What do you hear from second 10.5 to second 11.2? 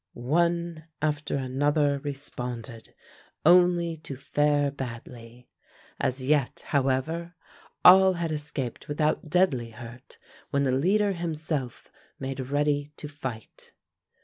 the leader